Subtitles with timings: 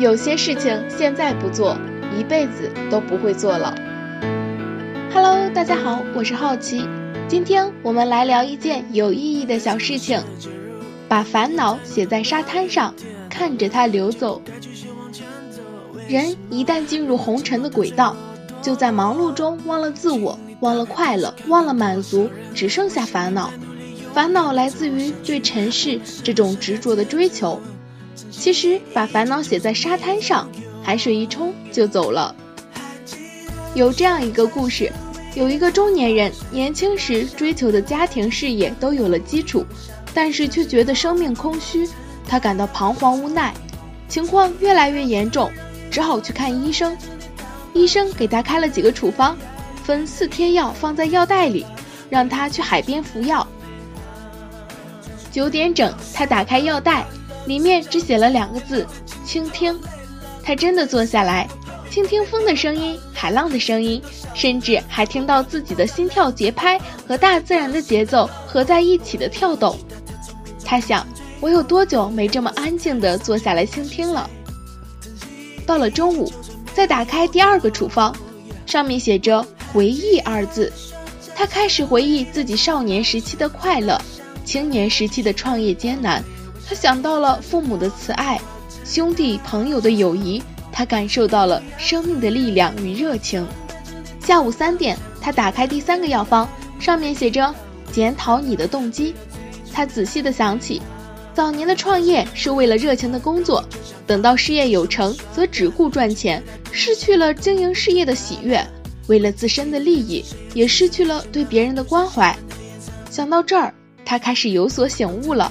[0.00, 1.78] 有些事情现在不做，
[2.18, 3.72] 一辈子都不会做了。
[5.12, 6.84] Hello，大家好，我是好奇，
[7.28, 10.20] 今天我们来聊一件有意义的小事情，
[11.06, 12.92] 把烦恼写在沙滩上，
[13.30, 14.42] 看着它流走。
[16.08, 18.16] 人一旦进入红尘的轨道，
[18.60, 23.52] 就在忙碌中忘了自我，忘了快乐，忘了满足，只剩下烦恼。
[24.12, 27.60] 烦恼来自于对尘世这种执着的追求。
[28.30, 30.48] 其实把烦恼写在沙滩上，
[30.82, 32.34] 海水一冲就走了。
[33.74, 34.92] 有这样一个故事：
[35.34, 39.66] 有一个中年人，年轻时追求的家庭事业都有了基础，
[40.14, 41.88] 但是却觉得生命空虚，
[42.28, 43.52] 他感到彷徨无奈，
[44.08, 45.50] 情况越来越严重，
[45.90, 46.96] 只好去看医生。
[47.72, 49.36] 医生给他开了几个处方，
[49.82, 51.66] 分四贴药放在药袋里，
[52.08, 53.44] 让他去海边服药。
[55.32, 57.04] 九点整，他打开药袋，
[57.46, 58.86] 里面只写了两个字：
[59.24, 59.78] 倾听。
[60.42, 61.48] 他真的坐下来，
[61.90, 64.02] 倾听风的声音、海浪的声音，
[64.34, 69.78] 甚至还听到自己的心跳节拍和大自然的节奏合在一起的跳动。
[70.64, 71.06] 他想：
[71.40, 74.28] 我有多久没这么安静地坐下来倾听了？
[75.66, 76.30] 到了中午，
[76.74, 78.14] 再打开第二个处方，
[78.66, 80.70] 上面写着“回忆”二字。
[81.34, 84.00] 他开始回忆自己少年时期的快乐。
[84.44, 86.22] 青年时期的创业艰难，
[86.66, 88.40] 他想到了父母的慈爱，
[88.84, 93.46] 兄弟朋友的友谊，他感受到了生命的力量与热情。
[94.20, 96.48] 下午三点，他打开第三个药方，
[96.80, 97.54] 上面写着
[97.92, 99.14] “检讨你的动机”。
[99.72, 100.80] 他仔细的想起，
[101.34, 103.62] 早年的创业是为了热情的工作，
[104.06, 106.42] 等到事业有成，则只顾赚钱，
[106.72, 108.66] 失去了经营事业的喜悦，
[109.06, 112.34] 为了自身的利益，也失去了对别人的关怀。
[113.10, 113.72] 想到这儿。
[114.06, 115.50] 他开始有所醒悟了。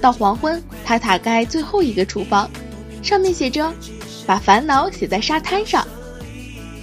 [0.00, 2.48] 到黄昏，他打开最后一个厨房，
[3.02, 3.72] 上面写着
[4.26, 5.86] ：“把烦恼写在沙滩上。”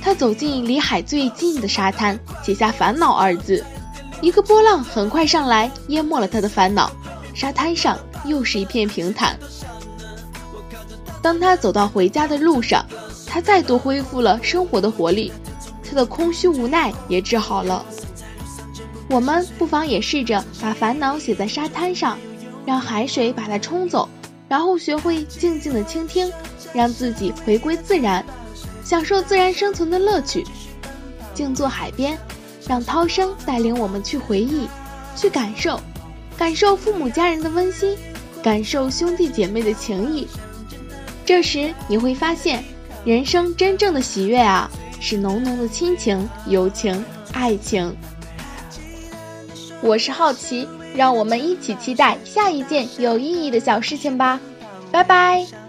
[0.02, 3.63] 他走进离海最近的沙滩，写下“烦恼”二字。
[4.22, 6.91] 一个波浪很快上来，淹没了他的烦恼。
[7.34, 9.38] 沙滩上又是一片平坦。
[11.22, 12.85] 当他走到回家的路上，
[13.25, 15.31] 他再度恢复了生活的活力，
[15.84, 17.85] 他的空虚无奈也治好了。
[19.09, 22.18] 我们不妨也试着把烦恼写在沙滩上，
[22.66, 24.07] 让海水把它冲走，
[24.47, 26.31] 然后学会静静的倾听，
[26.74, 28.24] 让自己回归自然，
[28.84, 30.46] 享受自然生存的乐趣。
[31.34, 32.18] 静坐海边，
[32.68, 34.68] 让涛声带领我们去回忆，
[35.16, 35.79] 去感受，
[36.38, 37.97] 感受父母家人的温馨，
[38.44, 40.28] 感受兄弟姐妹的情谊。
[41.25, 42.63] 这时你会发现，
[43.03, 44.69] 人生真正的喜悦啊，
[45.00, 47.95] 是浓浓的亲情、友情、爱情。
[49.81, 54.40] 我是好奇，让我们一起期待下一件有意义的小事情吧，
[54.92, 55.62] 拜拜。